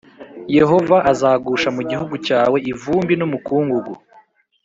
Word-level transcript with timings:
yehova 0.57 0.97
azagusha 1.11 1.69
mu 1.75 1.81
gihugu 1.89 2.15
cyawe 2.27 2.57
ivumbi 2.71 3.13
n’umukungugu 3.17 3.93